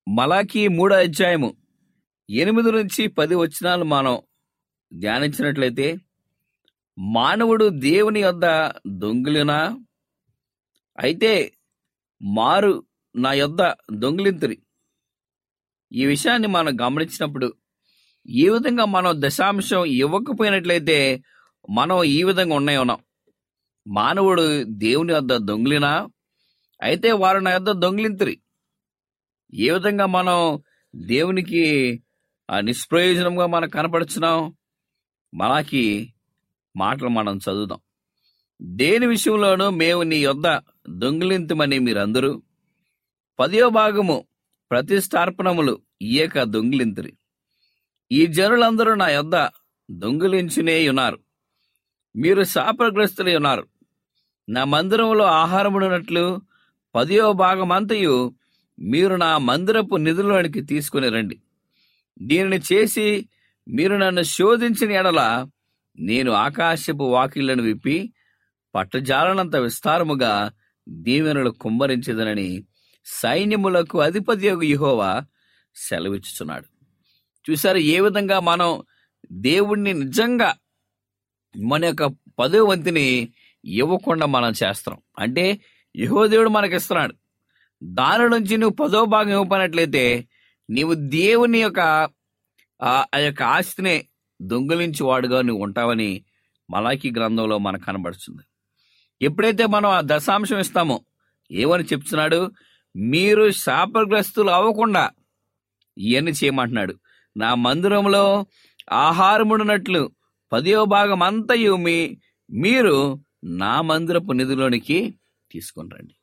మలాకి 0.09 0.69
మూడో 0.69 0.97
అధ్యాయము. 0.97 1.57
ఎనిమిది 2.31 2.71
నుంచి 2.73 3.09
పది 3.09 3.35
వచనాలు 3.35 3.85
మనం 3.85 4.19
ధ్యానించినట్లయితే 4.93 5.97
మానవుడు 6.99 7.69
దేవుని 7.69 8.21
యొద్ద 8.21 8.43
దొంగిలినా 8.87 9.79
అయితే 11.01 11.53
మారు 12.23 12.85
నా 13.17 13.33
యొద్ద 13.33 13.75
దొంగిలింతురి. 13.93 14.59
ఈ 15.93 16.07
విషయాన్ని 16.07 16.49
మనం 16.49 16.77
గమనించినప్పుడు 16.81 17.55
ఈ 18.29 18.49
విధంగా 18.49 18.85
మనం 18.85 19.13
దశాంశం 19.15 19.85
ఇవ్వకపోయినట్లయితే 19.85 21.23
మనం 21.71 22.05
ఈ 22.05 22.23
విధంగా 22.23 22.55
ఉన్నాయి 22.55 22.79
ఉన్నాం. 22.79 22.99
మానవుడు 23.87 24.63
దేవుని 24.63 25.13
వద్ద 25.13 25.37
దొంగిలినా 25.37 26.09
అయితే 26.83 27.13
వారు 27.13 27.39
నా 27.39 27.51
యొద్ద 27.53 27.71
దొంగిలింతురి. 27.71 28.41
ఏ 29.57 29.71
విధంగా 29.71 30.07
మనం 30.07 30.63
దేవునికి 30.97 32.03
ఆ 32.51 32.61
నిష్ప్రయోజనంగా 32.61 33.47
మనం 33.47 33.69
కనపడుచున్నాం? 33.69 34.57
మనకి 35.35 36.15
మాటలు 36.77 37.09
మనం 37.09 37.37
చదువుదాం. 37.37 37.79
దేని 38.63 39.07
విషయంలోనూ 39.07 39.71
మేము 39.71 40.03
నీ 40.03 40.17
యొద్ద 40.17 40.61
దొంగిలింతమని 40.89 41.79
మీరందరూ 41.79 42.43
పదో 43.39 43.69
భాగము 43.69 44.27
ప్రతిష్టార్పణములు 44.71 45.83
ఈయక 46.03 46.43
దొంగిలింతురి. 46.43 47.19
ఈ 48.13 48.27
జనులందరూ 48.27 48.95
నా 48.95 49.09
యొద్ద 49.09 49.49
దొంగిలించునే 49.91 50.89
ఉన్నారు. 50.89 51.19
మీరు 52.17 52.43
శాపగ్రస్తులై 52.43 53.37
ఉన్నారు. 53.37 53.67
నా 54.49 54.65
మందిరంలో 54.65 55.25
ఆహారముడునట్లు 55.25 56.41
పదో 56.95 57.33
భాగమంతయు 57.33 58.35
మీరు 58.79 59.15
నా 59.15 59.39
మందిరపు 59.39 59.97
నిధులలోనికి 59.97 60.61
తీసుకుని 60.61 61.09
రండి. 61.09 61.43
దీనిని 62.23 62.61
చేసి 62.73 63.29
మీరు 63.69 63.95
నన్ను 63.97 64.23
శోధించిన 64.23 64.91
ఎడల 64.91 65.47
నేను 65.99 66.33
ఆకాశపు 66.33 67.05
వాకిళ్ళను 67.05 67.63
విప్పి 67.63 68.13
పట్టజాలనంత 68.75 69.57
విస్తారముగా 69.57 70.51
దీవెనలు 70.89 71.51
కుమ్మరించదనని 71.51 72.65
సైన్యములకు 73.07 74.01
అధిపతి 74.01 74.49
యెహోవా 74.49 75.25
సెలవిచ్చుచున్నాడు. 75.77 76.65
చూసారు 77.51 77.79
ఏ 77.79 78.01
విధంగా 78.01 78.41
మనం 78.41 78.83
దేవుణ్ణి 79.33 79.93
నిజంగా 79.93 80.55
మన 81.57 81.85
యొక్క 81.85 82.05
పదో 82.39 82.65
వంతిని 82.65 83.29
ఇవ్వకుండా 83.65 84.27
మనం 84.27 84.49
చేస్తున్నాం. 84.49 85.01
అంటే 85.19 85.61
యహో 85.97 86.27
దేవుడు 86.27 86.49
మనకి 86.49 86.77
ఇస్తున్నాడు 86.77 87.15
దాని 87.83 88.29
నుంచి 88.29 88.57
నువ్వు 88.57 88.77
పదో 88.77 89.05
భాగం 89.05 89.33
ఇవ్వనట్లయితే 89.41 90.05
నీవు 90.71 90.95
దేవుని 90.95 91.59
యొక్క 91.61 91.81
ఆ 92.83 93.19
యొక్క 93.19 93.43
ఆస్తిని 93.43 93.97
దొంగిలించి 94.43 95.03
వాడుగా 95.03 95.43
నువ్వు 95.43 95.63
ఉంటావని 95.63 96.25
మలాఖీ 96.69 97.11
గ్రంథంలో 97.11 97.59
మనకు 97.59 97.85
కనబడుతుంది. 97.85 98.43
ఎప్పుడైతే 99.21 99.67
మనం 99.67 99.91
ఆ 99.91 100.01
దశాంశం 100.05 100.59
ఇస్తామో 100.59 100.97
ఏమని 101.51 101.85
చెప్తున్నాడు? 101.85 102.51
మీరు 102.97 103.51
శాపగ్రస్తులు 103.51 104.51
అవ్వకుండా 104.51 105.11
ఇవన్నీ 105.99 106.31
చేయమంటున్నాడు. 106.31 106.95
నా 107.37 107.55
మందిరంలో 107.55 108.47
ఆహారముడినట్లు 108.93 110.11
పదో 110.53 110.85
భాగం 110.85 111.23
అంతయు 111.23 111.77
మీ 111.77 112.19
మీరు 112.51 113.19
నా 113.45 113.83
మందిరపు 113.83 114.33
నిధులోనికి 114.33 115.19
తీసుకుని 115.53 115.91
రండి. 115.95 116.16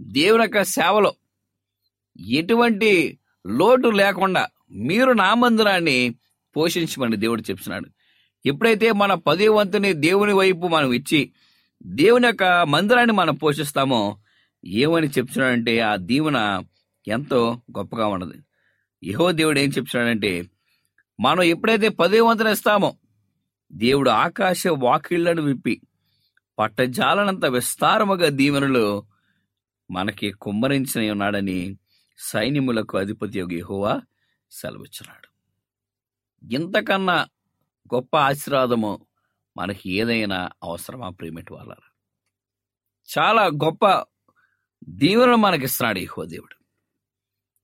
దేవుని 0.00 0.42
యొక్క 0.42 0.62
సేవలో 0.62 1.14
ఎటువంటి 2.20 3.18
లోటు 3.46 3.88
లేకుండా 3.88 4.46
మీరు 4.70 5.12
నా 5.12 5.34
మందిరాన్ని 5.34 6.14
పోషించమని 6.56 7.16
దేవుడు 7.16 7.42
చెప్తున్నాడు. 7.42 7.88
ఎప్పుడైతే 8.46 8.92
మన 8.92 9.14
పదే 9.14 9.48
వంతుని 9.48 9.92
దేవుని 9.92 10.32
వైపు 10.32 10.68
మనం 10.68 10.92
ఇచ్చి 10.92 11.32
దేవుని 11.82 12.26
యొక్క 12.26 12.44
మందిరాన్ని 12.44 13.12
మనం 13.12 13.34
పోషిస్తామో 13.34 14.18
ఏమని 14.64 15.06
చెప్తున్నాడంటే 15.06 15.80
ఆ 15.80 15.96
దీవెన 15.96 16.62
ఎంతో 17.08 17.62
గొప్పగా 17.78 18.06
ఉన్నది. 18.06 18.38
యహో 19.04 19.32
దేవుడు 19.32 19.58
ఏం 19.58 19.68
చెప్తున్నాడంటే 19.68 20.50
మనం 21.20 21.42
ఎప్పుడైతే 21.42 21.88
పదే 21.88 22.20
వంతున 22.20 22.46
ఇస్తామో 22.46 22.96
దేవుడు 23.72 24.10
ఆకాశ 24.10 24.66
వాకిళ్ళను 24.66 25.42
విప్పి 25.42 25.80
పట్టజాలనంత 26.58 27.44
విస్తారముగా 27.44 28.28
దీవెనలు 28.28 29.04
మనకి 29.90 30.32
కుమ్మరించిన 30.32 31.10
ఉన్నాడని 31.10 31.78
సైన్యములకు 32.18 32.98
అధిపతి 32.98 33.38
యొక్క 33.38 33.54
యెహోవా 33.54 34.00
సెలవిచ్చున్నాడు 34.50 35.28
ఇంతకన్నా 36.54 37.26
గొప్ప 37.94 38.16
ఆశీర్వాదము 38.16 39.06
మనకి 39.56 39.90
ఏదైనా 39.90 40.50
అవసరమా 40.62 41.08
ప్రేమిటి 41.08 41.52
వాళ్ళ 41.52 41.72
చాలా 43.08 43.46
గొప్ప 43.46 44.04
దీవెనలు 44.88 45.36
మనకిస్తున్నాడు 45.36 45.98
యెహోవా 45.98 46.26
దేవుడు. 46.26 46.56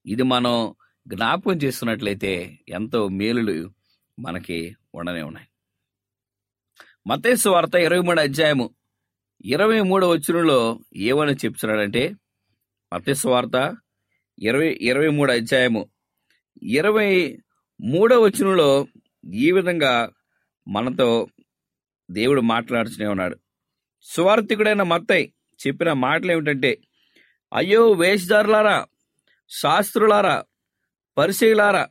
ఇది 0.06 0.22
మనం 0.22 0.74
జ్ఞాపకం 1.08 1.56
చేస్తున్నట్లయితే 1.56 2.58
ఎంతో 2.68 3.08
మేలులు 3.08 3.70
మనకి 4.18 4.76
ఉండనే 4.94 5.22
ఉన్నాయి. 5.22 5.48
మతేసు 7.06 7.48
వార్త 7.48 7.74
ఇరవై 7.74 8.00
మూడు 8.00 8.20
అధ్యాయము 8.20 8.70
ఇరవై 9.44 9.80
మూడవ 9.80 10.10
వచనంలో 10.10 10.80
ఏమని 10.96 11.32
చెప్తున్నాడంటే 11.32 12.14
మతస్వార్త 12.92 13.76
ఇరవై 14.38 14.78
ఇరవై 14.80 15.08
మూడు 15.08 15.32
అధ్యాయము. 15.32 15.88
ఇరవై 16.62 17.38
మూడవ 17.80 18.22
వచనంలో 18.22 18.86
ఈ 19.34 19.50
విధంగా 19.50 20.10
మనతో 20.68 21.28
దేవుడు 22.10 22.40
మాట్లాడుతూనే 22.40 23.06
ఉన్నాడు. 23.06 23.36
స్వార్థికుడైన 24.02 24.82
మత్తయ్య 24.82 25.28
చెప్పిన 25.66 25.92
మాటలు 25.92 26.32
ఏమిటంటే 26.32 26.78
అయ్యో 27.54 27.92
వేషధారులారా 27.92 28.86
శాస్త్రులారా 29.50 30.44
పరిశీలారా 31.18 31.88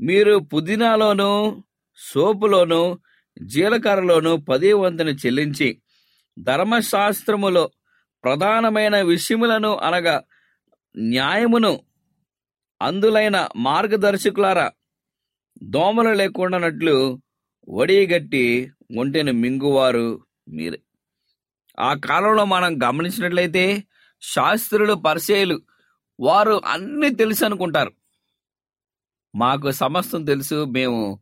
మీరు 0.00 0.38
పుదీనాలోను 0.38 1.62
సోపులోను 1.98 2.98
జీలకర్రలోను 3.42 4.36
పదే 4.36 4.72
వంతును 4.72 5.10
చెల్లించి 5.10 5.82
ధర్మశాస్త్రములో 6.38 7.70
ప్రధానమైన 8.24 9.00
విషయములను 9.00 9.76
అనగా 9.76 10.22
న్యాయమును 10.96 11.80
అందులైన 12.82 13.48
మార్గదర్శకులారా 13.56 14.72
దోమలు 15.62 16.08
లేకుండానట్లు 16.08 17.20
వడిగట్టి 17.68 18.72
ఒంటెను 18.98 19.32
మింగువారు 19.32 20.24
మీరే. 20.48 20.80
ఆ 21.80 21.94
కాలంలో 21.94 22.44
మనం 22.44 22.82
గమనించినట్లయితే 22.84 23.84
శాస్త్రులు 24.22 24.94
పరిచయలు 24.94 25.60
వారు 26.20 26.60
అన్ని 26.66 27.14
తెలుసు 27.14 27.44
అనుకుంటారు. 27.44 27.92
మాకు 29.34 29.70
సమస్తం 29.70 30.24
తెలుసు. 30.24 30.64
మేము 30.64 31.20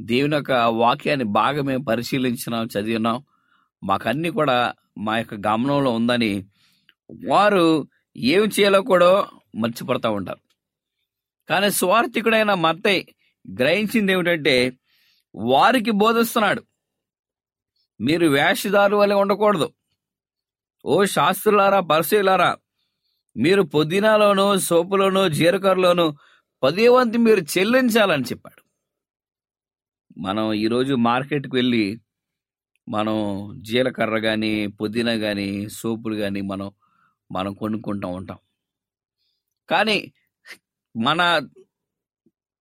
దేవుని 0.00 0.36
యొక్క 0.36 0.52
వాక్యాన్ని 0.52 1.24
బాగా 1.24 1.62
మేము 1.62 1.84
పరిశీలించినాం 1.84 2.66
చదివినాం. 2.66 3.24
మాకన్నీ 3.82 4.30
కూడా 4.30 4.74
మా 4.98 5.18
యొక్క 5.18 5.34
గమనంలో 5.34 5.90
ఉందని 5.90 6.46
వారు 7.28 7.88
ఏం 8.16 8.42
చేయాలో 8.42 8.82
కూడా 8.82 9.26
మర్చిపోతూ 9.54 10.12
ఉంటారు. 10.12 10.40
కానీ 11.48 11.70
స్వార్థికుడైన 11.70 12.54
మత్తయ్య 12.54 13.04
గ్రహించింది 13.54 14.12
ఏమిటంటే 14.12 14.72
వారికి 15.34 15.90
బోధిస్తున్నాడు. 15.90 16.62
మీరు 18.00 18.26
వేషధారు 18.26 18.96
వల్ల 18.96 19.14
ఉండకూడదు. 19.14 19.72
ఓ 20.84 21.04
శాస్త్రులారా 21.04 21.80
పరిశీలారా 21.80 22.56
మీరు 23.36 23.62
పుదీనాలోను 23.62 24.58
సోపులోను 24.58 25.28
జీరకర్రలోను 25.28 26.16
పదే 26.62 26.88
వంతు 26.88 27.18
మీరు 27.18 27.40
చెల్లించాలని 27.40 28.24
చెప్పాడు. 28.24 28.62
మనం 30.20 30.52
ఈరోజు 30.52 30.94
మార్కెట్కి 30.94 31.56
వెళ్ళి 31.56 32.00
మనం 32.88 33.16
జీలకర్ర 33.62 34.18
కానీ 34.18 34.66
పుదీనా 34.66 35.14
కానీ 35.16 35.68
సోపులు 35.70 36.16
కానీ 36.16 36.40
మనం 36.40 36.70
మనం 37.32 37.54
కొనుక్కుంటూ 37.54 38.08
ఉంటాం. 38.08 38.38
కానీ 39.70 40.12
మన 40.96 41.20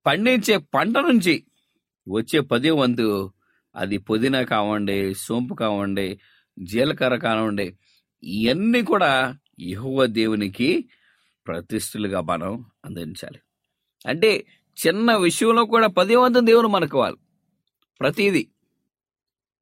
పండించే 0.05 0.57
పంట 0.57 0.97
నుంచి 0.97 1.43
వచ్చే 2.07 2.39
పదే 2.39 2.69
వంతు 2.69 3.33
అది 3.75 3.97
పుదీనా 3.97 4.43
కావండి 4.43 5.13
సోంపు 5.13 5.53
కావండి 5.53 6.19
జీలకర్ర 6.59 7.15
కానివ్వండి 7.15 7.77
ఇవన్నీ 8.23 8.81
కూడా 8.83 9.37
యెహోవా 9.59 10.05
దేవునికి 10.05 10.89
ప్రతిష్ఠలుగా 11.47 12.21
మనం 12.21 12.65
అందించాలి. 12.85 13.39
అంటే 14.07 14.31
చిన్న 14.77 15.15
విషయంలో 15.15 15.65
కూడా 15.65 15.87
పదే 15.87 16.15
వంతు 16.15 16.39
దేవుడు 16.39 16.67
మనకు 16.67 16.99
వాళ్ళు 16.99 17.19
ప్రతిదీ. 17.99 18.43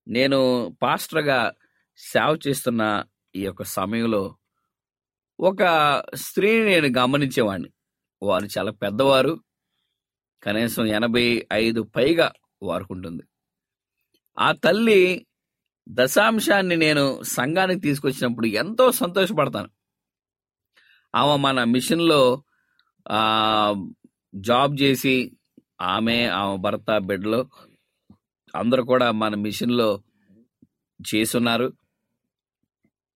నేను 0.07 0.39
పాస్టర్గా 0.81 1.53
సేవ 1.97 2.39
చేస్తున్న 2.47 3.03
ఈ 3.35 3.43
యొక్క 3.45 3.63
సమయంలో 3.63 4.37
ఒక 5.39 5.63
స్త్రీని 6.15 6.65
నేను 6.65 6.99
గమనించేవాడిని. 6.99 7.69
వారు 8.23 8.47
చాలా 8.57 8.71
పెద్దవారు. 8.71 9.43
కనీసం 10.43 10.85
ఎనభై 10.85 11.47
ఐదు 11.53 11.81
పైగా 11.81 12.33
వారికి 12.63 12.93
ఉంటుంది. 12.93 13.23
ఆ 14.39 14.51
తల్లి 14.51 15.27
దశాంశాన్ని 15.89 16.75
నేను 16.75 17.23
సంఘానికి 17.23 17.79
తీసుకొచ్చినప్పుడు 17.79 18.47
ఎంతో 18.47 18.91
సంతోషపడతాను. 18.91 19.69
ఆమె 21.15 21.41
మన 21.41 21.63
మిషన్లో 21.63 22.43
జాబ్ 24.35 24.81
చేసి 24.81 25.37
ఆమె 25.81 26.25
ఆమె 26.25 26.57
భర్త 26.57 26.97
బిడ్డలు 26.97 27.49
అందరూ 28.55 28.83
కూడా 28.83 29.11
మన 29.11 29.35
మిషన్లో 29.35 29.89
చేసున్నారు 30.99 31.67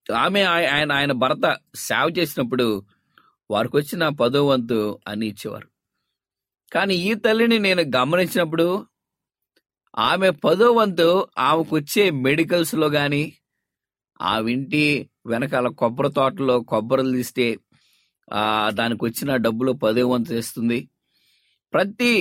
ఆమె 0.09 0.41
ఆయ- 0.41 0.69
ఆయన 0.71 0.91
ఆయన 0.91 1.11
భర్త 1.11 1.45
సేవ 1.75 2.13
చేసినప్పుడు 2.17 2.65
వారికి 3.49 3.77
వచ్చిన 3.77 4.09
పదో 4.09 4.47
వంతు 4.47 4.79
అని 5.07 5.27
ఇచ్చేవారు. 5.27 5.67
కానీ 6.71 6.95
ఈ 6.95 7.13
తల్లిని 7.15 7.59
నేను 7.59 7.81
గమనించినప్పుడు 7.95 8.67
ఆమె 9.97 10.29
పదో 10.29 10.71
వంతు 10.71 11.07
ఆమెకు 11.39 11.75
వచ్చే 11.75 12.09
మెడికల్స్లో 12.19 12.89
కానీ 12.89 13.23
ఆ 14.21 14.39
ఇంటి 14.49 14.83
వెనకాల 15.25 15.67
కొబ్బరి 15.67 16.11
తోటలో 16.13 16.59
కొబ్బరిలు 16.61 17.11
తీస్తే 17.11 17.47
దానికి 18.69 19.05
వచ్చిన 19.05 19.35
డబ్బులు 19.35 19.71
పదో 19.73 20.07
వంతు 20.07 20.33
ఇస్తుంది 20.33 20.79
ప్రతి 21.73 22.11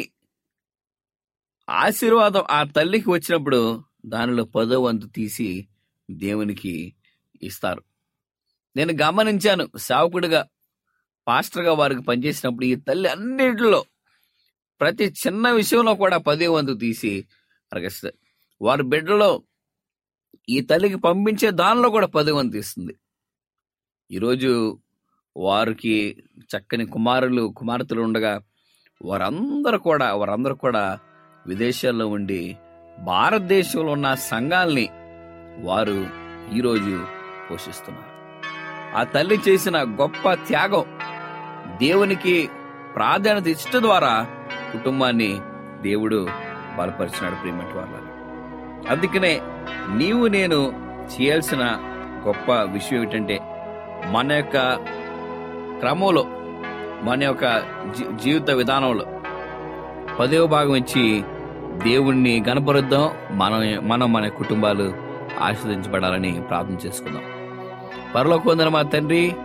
ఆశీర్వాదం 1.68 2.44
ఆ 2.50 2.62
తల్లికి 2.64 3.11
వచ్చినప్పుడు 3.11 3.83
దానిలో 4.07 4.44
పదో 4.44 4.81
వంతు 4.81 5.07
తీసి 5.07 5.68
దేవునికి 6.11 6.94
ఇస్తారు. 7.42 7.83
నేను 8.76 8.92
గమనించాను 8.92 9.64
సేవకుడిగా 9.76 10.48
పాస్టర్గా 11.26 11.72
వారికి 11.72 12.02
పనిచేసినప్పుడు 12.02 12.64
ఈ 12.64 12.74
తల్లి 12.74 13.09
అన్నిటిలో 13.09 13.85
ప్రతి 14.81 15.04
చిన్న 15.04 15.50
విషయంలో 15.50 15.94
కూడా 15.94 16.18
పదే 16.18 16.46
వంతు 16.46 16.74
తీసి 16.74 17.26
అరగిస్తారు 17.72 18.16
వారి 18.62 18.83
బిడ్డలో 18.83 19.42
ఈ 20.48 20.61
తల్లికి 20.61 20.96
పంపించే 20.96 21.50
దానిలో 21.50 21.90
కూడా 21.90 22.07
పదే 22.07 22.31
వంతు 22.31 22.57
ఇస్తుంది 22.57 22.94
ఈరోజు 24.11 24.78
వారికి 25.37 26.24
చక్కని 26.57 26.87
కుమారులు 26.87 27.48
కుమార్తెలు 27.48 28.00
ఉండగా 28.00 28.40
వారందరూ 29.04 29.78
కూడా 29.78 30.14
వారందరూ 30.14 30.54
కూడా 30.54 31.00
విదేశాల్లో 31.48 32.08
ఉండి 32.08 32.40
భారతదేశంలో 32.98 33.92
ఉన్న 33.92 34.14
సంఘాల్ని 34.14 34.87
వారు 35.58 35.98
ఈరోజు 36.54 36.94
పోషిస్తున్నారు. 37.50 38.12
ఆ 38.96 39.04
తల్లి 39.04 39.38
చేసిన 39.48 39.76
గొప్ప 40.00 40.34
త్యాగం 40.46 40.84
దేవునికి 41.78 42.34
ప్రాధాన్యత 42.94 43.46
ఇచ్చట 43.46 43.76
ద్వారా 43.76 44.12
కుటుంబాన్ని 44.72 45.30
దేవుడు 45.82 46.18
బలపరిచినాడు 46.78 47.37
ప్రియమటి 47.37 47.78
వాళ్ళ 47.78 47.94
అందుకనే 48.88 49.32
నీవు 49.94 50.26
నేను 50.28 50.58
చేయాల్సిన 51.08 51.64
గొప్ప 52.26 52.52
విషయం 52.72 53.02
ఏమిటంటే 53.02 53.37
మన 54.12 54.32
యొక్క 54.32 54.56
క్రమంలో 55.80 56.24
మన 57.02 57.22
యొక్క 57.22 57.46
జీ- 57.96 58.16
జీవిత 58.16 58.50
విధానంలో 58.50 59.06
పదవ 60.18 60.46
భాగం 60.46 60.76
ఇచ్చి 60.76 61.04
దేవుణ్ణి 61.84 62.44
గణపరుద్దాం 62.48 63.10
మనం 63.30 63.88
మనం 63.88 64.12
మన 64.12 64.28
కుటుంబాలు 64.28 64.94
ఆశీర్వదించబడాలని 65.42 66.42
ప్రార్థన 66.48 66.86
చేసుకుందాం. 66.86 67.22
పరలోకొందర 68.14 68.68
మా 68.68 68.82
తండ్రి 68.82 69.36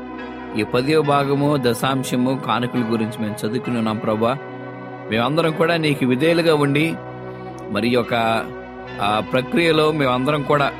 ఈ 0.57 0.63
పదవ 0.63 1.01
భాగము 1.01 1.57
దశాంశము 1.61 2.41
కానుకల 2.45 2.79
గురించి 2.79 3.21
మేము 3.21 3.35
చదువుకుని 3.45 3.77
ఉన్నాం 3.77 3.97
ప్రభా. 3.97 4.37
మేమందరం 5.11 5.51
కూడా 5.51 5.77
నీకు 5.77 6.05
విధేయులుగా 6.05 6.55
ఉండి 6.55 6.95
మరి 7.71 7.95
ఒక 7.95 8.13
యొక్క 8.13 8.13
ఆ 9.01 9.19
ప్రక్రియలో 9.19 9.91
మేమందరం 9.91 10.41
కూడా 10.41 10.71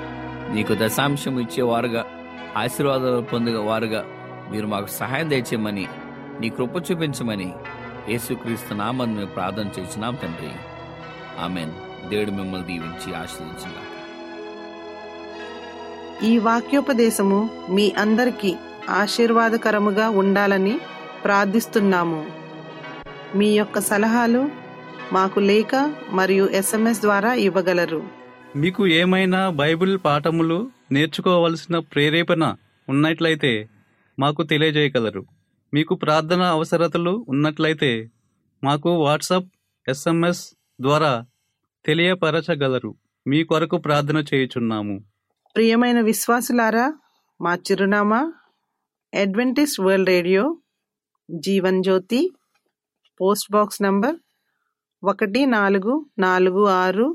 నీకు 0.54 0.74
దశాంశం 0.74 1.40
ఇచ్చేవారుగా 1.40 2.06
ఆశీర్వాదాలు 2.58 3.22
పొందిన 3.22 3.58
వారుగా 3.58 4.06
మీరు 4.52 4.68
మాకు 4.68 4.88
సహాయం 4.88 5.30
దయచేయమని 5.30 5.88
నీ 6.42 6.50
కృప 6.50 6.92
చూపించమని 6.92 7.54
యేసుక్రీస్తు 8.10 8.74
నామని 8.74 9.14
మేము 9.14 9.28
ప్రార్థన 9.28 9.68
చేసినాం 9.80 10.16
తండ్రి. 10.16 10.52
ఆమెన్. 11.40 11.72
దేవుడు 12.10 12.32
మిమ్మల్ని 12.32 12.68
దీవించి 12.68 13.16
ఆశీర్వదించిన 13.16 13.72
ఈ 16.24 16.38
వాక్యోపదేశము 16.38 17.50
మీ 17.70 17.92
అందరికీ 17.92 18.56
ఆశీర్వాదకరముగా 18.90 20.10
ఉండాలని 20.10 20.80
ప్రార్థిస్తున్నాము. 21.24 22.26
మీ 23.36 23.58
యొక్క 23.58 23.80
సలహాలు 23.80 24.50
మాకు 25.14 25.40
లేఖ 25.40 25.76
మరియు 26.10 26.48
ఎస్ఎంఎస్ 26.48 27.02
ద్వారా 27.02 27.34
ఇవ్వగలరు. 27.34 28.02
మీకు 28.56 28.88
ఏమైనా 28.88 29.50
బైబిల్ 29.50 30.00
పాఠములు 30.06 30.70
నేర్చుకోవలసిన 30.92 31.80
ప్రేరేపణ 31.80 32.56
ఉన్నట్లయితే 32.90 33.70
మాకు 34.20 34.44
తెలియజేయగలరు. 34.44 35.26
మీకు 35.74 35.96
ప్రార్థన 35.96 36.42
అవసరతలు 36.42 37.26
ఉన్నట్లయితే 37.30 38.10
మాకు 38.64 38.90
వాట్సాప్ 38.90 39.48
ఎస్ఎంఎస్ 39.90 40.54
ద్వారా 40.80 41.26
తెలియపరచగలరు. 41.86 42.96
మీ 43.28 43.44
కొరకు 43.44 43.78
ప్రార్థన 43.78 44.18
చేయుచున్నాము. 44.18 44.96
ప్రియమైన 45.56 46.02
విశ్వాసులారా 46.02 46.94
మా 47.42 47.56
చిరునామా 47.56 48.34
Adventist 49.14 49.82
World 49.82 50.10
Radio 50.10 50.44
Jeevan 51.30 51.84
Jyoti 51.84 52.22
post 53.20 53.52
box 53.52 53.82
number 53.82 54.16
ఒకటి 55.04 55.46
నాలుగు 55.46 56.06
నాలుగు 56.20 56.68
ఆరు 56.68 57.08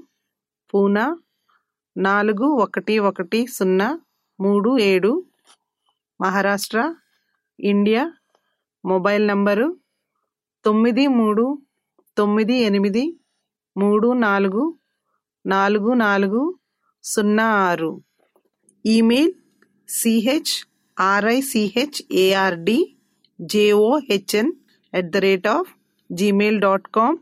పూనా 0.75 1.17
నాలుగు 1.97 2.47
ఒకటి 2.63 2.99
ఒకటి 2.99 3.47
సున్నా 3.47 4.01
మూడు 4.41 4.79
ఏడు 4.79 5.13
మహారాష్ట్ర 6.21 6.95
ఇండియా 7.61 8.13
మొబైల్ 8.85 9.29
నంబరు 9.29 9.77
తొమ్మిది 10.65 11.07
మూడు 11.07 11.59
తొమ్మిది 12.17 12.55
ఎనిమిది 12.55 13.18
మూడు 13.79 14.13
నాలుగు 14.13 14.75
నాలుగు 15.47 15.95
నాలుగు 15.95 16.55
సున్నా 17.05 17.45
ఆరు. 17.45 18.03
Email 18.87 19.33
C H 19.89 20.67
R I C H 21.01 22.03
A R D 22.13 22.97
J O H N 23.41 24.53
at 24.95 25.11
the 25.11 25.17
rate 25.17 25.47
of 25.47 25.71
Gmail 26.13 26.61
dot 26.61 26.89
com 26.95 27.17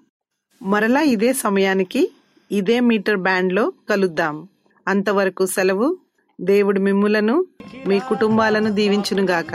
మరలా 0.62 1.00
ఇదే 1.00 1.32
సమయానికి 1.32 2.10
ఇదే 2.52 2.80
మీటర్ 2.80 3.16
బ్యాండ్లో 3.16 3.72
కలుద్దాం. 3.90 4.48
అంతవరకు 4.88 5.46
సెలవు. 5.46 5.98
దేవుడు 6.40 6.80
మిమ్ములను 6.80 7.44
మీ 7.86 7.98
కుటుంబాలను 7.98 8.72
దీవించునుగాక. 8.72 9.54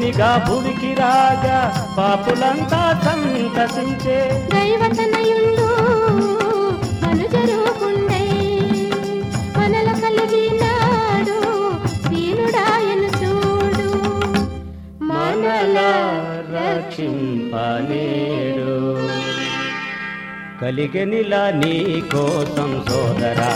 మానవునిగా 0.00 0.44
భూమికి 0.48 0.90
రాగా 0.94 1.58
పాపులంతా 1.98 2.80
సంతసించే. 3.04 4.18
దైవతనయుండు 4.52 5.66
మనుజరూపుండై 7.02 8.28
మనల 9.58 9.88
కలిగినాడు 10.02 11.38
దీనుడాయను 12.08 13.10
చూడు. 13.20 13.90
మనలా 15.04 15.92
రక్షింపనేడు. 16.56 18.72
కలిగనిలా 20.62 21.44
నీ 21.50 22.02
కోసం 22.12 22.70
సోదరా. 22.88 23.52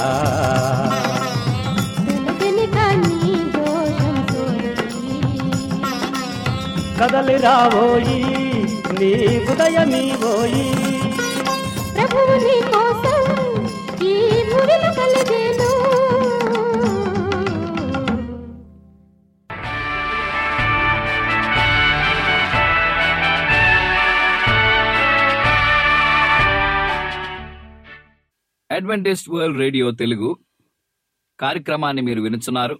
కదలి 7.01 7.37
రాబోయి 7.37 8.19
నీ 8.99 9.11
ఉదయమీబోయి 9.53 10.67
ప్రభువు 11.95 12.35
నీ 12.45 12.57
కోసం 12.73 13.21
ఈ 14.07 14.15
భూమిలో 14.51 14.91
కలిగేను. 14.99 15.71
అడ్వెంటిస్ట్ 28.71 29.31
వరల్డ్ 29.31 29.59
రేడియో 29.59 29.91
తెలుగు 29.91 30.31
కార్యక్రమాన్ని 31.41 32.03
మీరు 32.03 32.21
వినుచున్నారు. 32.21 32.77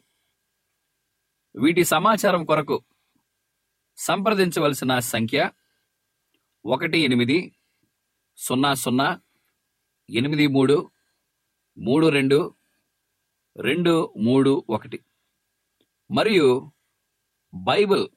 వీటి 1.57 1.85
సమాచారం 1.85 2.45
కొరకు 2.45 2.77
సంప్రదించవలసిన 3.97 4.99
సంఖ్య 4.99 5.51
ఒకటి 6.65 6.99
ఎనిమిది 6.99 7.53
సున్నా 8.37 8.75
సున్నా 8.75 9.21
ఎనిమిది 10.11 10.47
మూడు 10.47 10.91
మూడు 11.79 12.07
రెండు 12.07 12.55
రెండు 13.57 14.15
మూడు 14.17 14.65
ఒకటి. 14.71 15.01
మరియు 16.11 16.73
Bible 17.55 18.09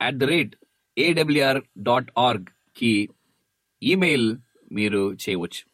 at 0.00 0.16
the 0.16 0.24
rate 0.24 0.56
A W R 0.98 1.62
dot 1.78 2.10
ఆర్గ్కి 2.18 3.08
email 3.82 4.38
మీరు 4.72 5.14
చేయవచ్చు. 5.14 5.70